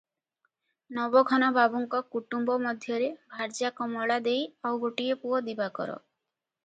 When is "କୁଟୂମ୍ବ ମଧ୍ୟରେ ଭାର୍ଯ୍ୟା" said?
2.15-3.71